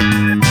Música 0.00 0.49